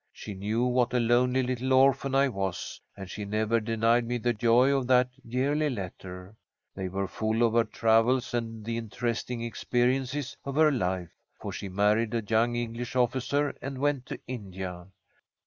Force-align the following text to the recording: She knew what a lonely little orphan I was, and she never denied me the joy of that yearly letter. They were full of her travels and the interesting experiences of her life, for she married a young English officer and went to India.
She 0.11 0.33
knew 0.33 0.65
what 0.65 0.95
a 0.95 0.99
lonely 0.99 1.43
little 1.43 1.73
orphan 1.73 2.15
I 2.15 2.27
was, 2.27 2.81
and 2.97 3.07
she 3.07 3.23
never 3.23 3.59
denied 3.59 4.03
me 4.07 4.17
the 4.17 4.33
joy 4.33 4.75
of 4.75 4.87
that 4.87 5.11
yearly 5.23 5.69
letter. 5.69 6.35
They 6.73 6.89
were 6.89 7.07
full 7.07 7.43
of 7.43 7.53
her 7.53 7.65
travels 7.65 8.33
and 8.33 8.65
the 8.65 8.77
interesting 8.79 9.43
experiences 9.43 10.35
of 10.43 10.55
her 10.55 10.71
life, 10.71 11.11
for 11.39 11.51
she 11.51 11.69
married 11.69 12.15
a 12.15 12.23
young 12.27 12.55
English 12.55 12.95
officer 12.95 13.55
and 13.61 13.77
went 13.77 14.07
to 14.07 14.17
India. 14.25 14.87